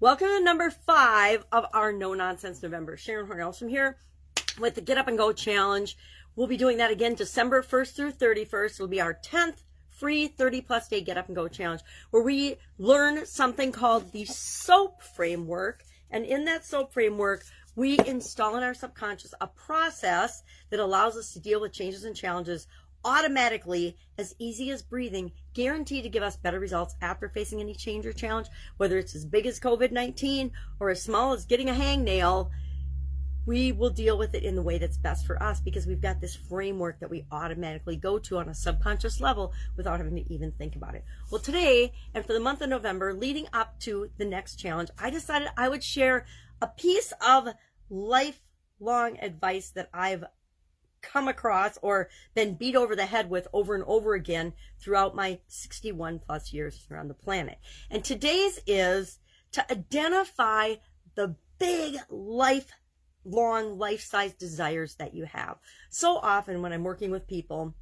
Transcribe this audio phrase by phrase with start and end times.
[0.00, 2.96] Welcome to number five of our No Nonsense November.
[2.96, 3.96] Sharon Hornells from here
[4.60, 5.96] with the Get Up and Go Challenge.
[6.36, 8.74] We'll be doing that again December 1st through 31st.
[8.74, 11.80] It'll be our 10th free 30 plus day Get Up and Go Challenge
[12.10, 15.82] where we learn something called the SOAP framework.
[16.12, 17.42] And in that SOAP framework,
[17.74, 22.14] we install in our subconscious a process that allows us to deal with changes and
[22.14, 22.68] challenges
[23.04, 28.06] automatically as easy as breathing, guaranteed to give us better results after facing any change
[28.06, 30.50] or challenge, whether it's as big as COVID 19
[30.80, 32.50] or as small as getting a hangnail.
[33.46, 36.20] We will deal with it in the way that's best for us because we've got
[36.20, 40.52] this framework that we automatically go to on a subconscious level without having to even
[40.52, 41.04] think about it.
[41.30, 45.08] Well, today and for the month of November, leading up to the next challenge, I
[45.08, 46.26] decided I would share
[46.60, 47.48] a piece of
[47.88, 50.24] lifelong advice that I've
[51.02, 55.38] come across or been beat over the head with over and over again throughout my
[55.48, 57.58] 61 plus years on the planet.
[57.90, 59.18] And today's is
[59.52, 60.74] to identify
[61.14, 65.56] the big lifelong life size desires that you have.
[65.90, 67.74] So often when I'm working with people,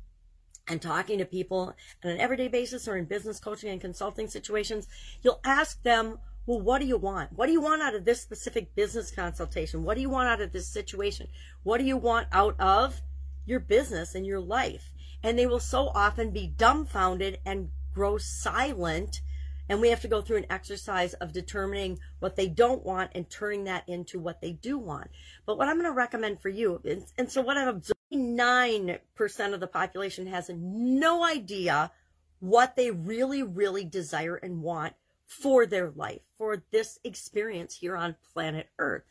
[0.69, 4.89] and talking to people on an everyday basis or in business coaching and consulting situations,
[5.23, 7.33] you'll ask them, well, what do you want?
[7.33, 9.83] What do you want out of this specific business consultation?
[9.83, 11.29] What do you want out of this situation?
[11.65, 13.03] What do you want out of
[13.47, 14.93] your business and your life.
[15.23, 19.23] And they will so often be dumbfounded and grow silent.
[19.69, 23.29] And we have to go through an exercise of determining what they don't want and
[23.31, 25.11] turning that into what they do want.
[25.47, 26.81] But what I'm going to recommend for you,
[27.17, 31.91] and, so what I've observed, 9% of the population has no idea
[32.39, 34.95] what they really, really desire and want
[35.27, 39.03] for their life, for this experience here on planet Earth.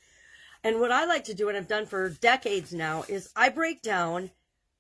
[0.63, 3.81] And what I like to do, and I've done for decades now, is I break
[3.81, 4.31] down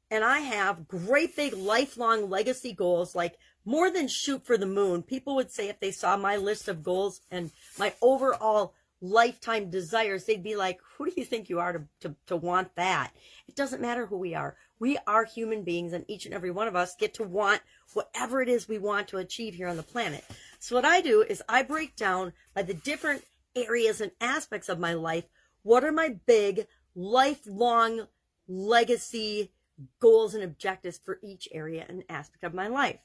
[0.09, 5.03] and I have great big lifelong legacy goals, like more than shoot for the moon.
[5.03, 10.25] People would say if they saw my list of goals and my overall lifetime desires,
[10.25, 13.11] they'd be like, who do you think you are to, to, to want that?
[13.47, 14.55] It doesn't matter who we are.
[14.79, 17.61] We are human beings, and each and every one of us get to want
[17.93, 20.23] whatever it is we want to achieve here on the planet.
[20.59, 23.23] So, what I do is I break down by the different
[23.55, 25.23] areas and aspects of my life
[25.65, 28.05] what are my big lifelong
[28.47, 29.51] legacy
[29.99, 32.99] goals and objectives for each area and aspect of my life?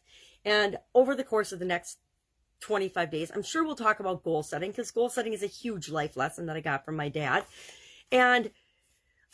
[0.44, 2.00] And over the course of the next
[2.60, 5.88] 25 days, I'm sure we'll talk about goal setting because goal setting is a huge
[5.88, 7.46] life lesson that I got from my dad.
[8.12, 8.50] And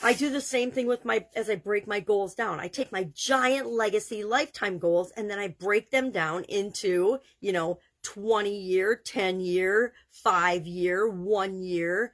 [0.02, 2.60] I do the same thing with my, as I break my goals down.
[2.60, 7.52] I take my giant legacy lifetime goals and then I break them down into, you
[7.52, 12.12] know, 20 year, 10 year, five year, one year,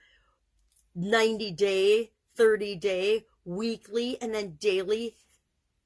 [0.95, 5.17] 90 day, 30 day, weekly, and then daily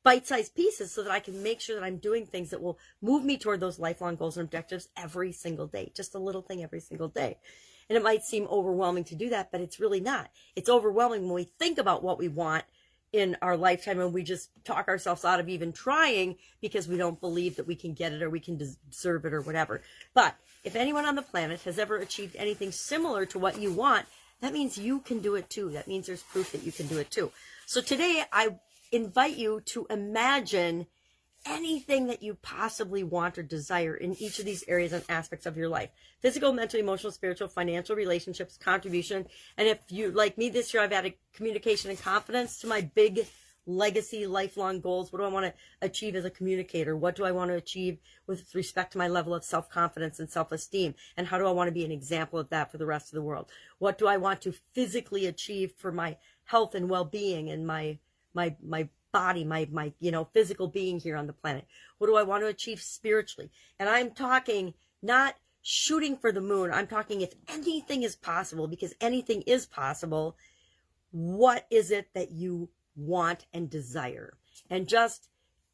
[0.02, 2.78] bite sized pieces so that I can make sure that I'm doing things that will
[3.02, 5.90] move me toward those lifelong goals and objectives every single day.
[5.96, 7.38] Just a little thing every single day.
[7.88, 10.30] And it might seem overwhelming to do that, but it's really not.
[10.56, 12.64] It's overwhelming when we think about what we want
[13.12, 17.20] in our lifetime and we just talk ourselves out of even trying because we don't
[17.20, 19.80] believe that we can get it or we can deserve it or whatever.
[20.12, 24.06] But if anyone on the planet has ever achieved anything similar to what you want,
[24.40, 25.70] that means you can do it too.
[25.70, 27.30] That means there's proof that you can do it too.
[27.64, 28.56] So today I
[28.92, 30.86] invite you to imagine
[31.48, 35.56] anything that you possibly want or desire in each of these areas and aspects of
[35.56, 35.90] your life
[36.20, 39.26] physical, mental, emotional, spiritual, financial, relationships, contribution.
[39.56, 43.26] And if you, like me this year, I've added communication and confidence to my big
[43.66, 45.12] legacy, lifelong goals?
[45.12, 46.96] What do I want to achieve as a communicator?
[46.96, 50.30] What do I want to achieve with respect to my level of self confidence and
[50.30, 50.94] self esteem?
[51.16, 53.16] And how do I want to be an example of that for the rest of
[53.16, 53.50] the world?
[53.78, 57.98] What do I want to physically achieve for my health and well being and my,
[58.32, 61.66] my, my body, my, my, you know, physical being here on the planet?
[61.98, 63.50] What do I want to achieve spiritually?
[63.78, 66.70] And I'm talking not shooting for the moon.
[66.70, 70.36] I'm talking if anything is possible, because anything is possible.
[71.12, 74.36] What is it that you want, and desire.
[74.70, 75.28] And just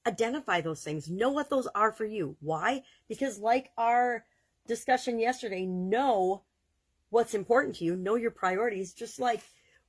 [0.06, 1.08] identify those things.
[1.08, 2.36] Know what those are for you.
[2.40, 2.82] Why?
[3.08, 4.24] Because, like our
[4.66, 6.42] discussion yesterday, know
[7.10, 9.42] what's important to you, know your priorities, just like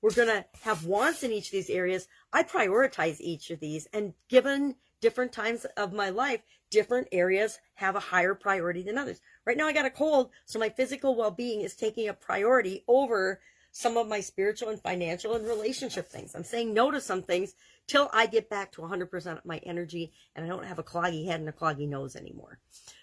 [0.04, 2.10] we're going to have wants in each of these areas.
[2.34, 7.96] I prioritize each of these, and given different times of my life, different areas have
[7.96, 9.22] a higher priority than others.
[9.46, 12.84] Right now, I got a cold, so my physical well being is taking a priority
[12.86, 13.40] over
[13.72, 16.36] some of my spiritual and financial and relationship things.
[16.36, 17.56] I'm saying no to some things
[17.88, 21.26] till I get back to 100% of my energy and I don't have a cloggy
[21.26, 22.60] head and a cloggy nose anymore.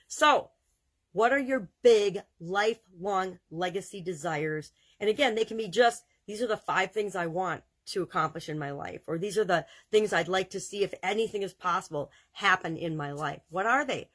[0.06, 0.50] So,
[1.12, 4.70] what are your big lifelong legacy desires?
[5.00, 8.48] And again, they can be just these are the five things I want to accomplish
[8.48, 11.54] in my life, or these are the things I'd like to see if anything is
[11.54, 13.40] possible happen in my life.
[13.50, 14.08] What are they?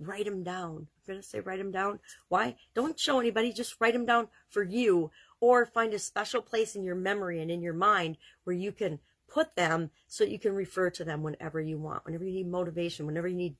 [0.00, 0.76] write them down.
[0.76, 2.00] I'm going to say write them down.
[2.28, 2.56] Why?
[2.74, 5.10] Don't show anybody, just write them down for you
[5.40, 8.98] or find a special place in your memory and in your mind where you can
[9.28, 13.06] put them so you can refer to them whenever you want, whenever you need motivation,
[13.06, 13.56] whenever you need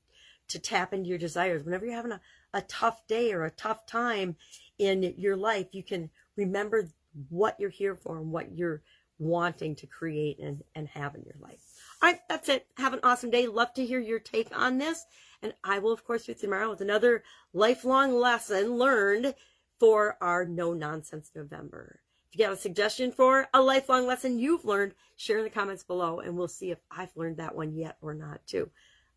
[0.49, 2.21] to tap into your desires, whenever you're having a,
[2.53, 4.35] a tough day or a tough time
[4.77, 6.87] in your life, you can remember
[7.29, 8.81] what you're here for and what you're
[9.19, 11.59] wanting to create and, and have in your life.
[12.01, 12.65] All right, that's it.
[12.77, 13.47] Have an awesome day.
[13.47, 15.05] Love to hear your take on this.
[15.43, 17.23] And I will, of course, be tomorrow with another
[17.53, 19.35] lifelong lesson learned
[19.79, 21.99] for our No Nonsense November.
[22.31, 25.83] If you have a suggestion for a lifelong lesson you've learned, share in the comments
[25.83, 28.69] below and we'll see if I've learned that one yet or not, too.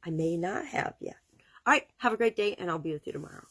[0.05, 1.17] I may not have yet.
[1.67, 3.45] All right, have a great day and I'll be with you tomorrow.